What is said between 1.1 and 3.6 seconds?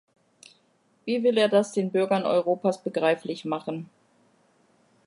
will er das den Bürgern Europas begreiflich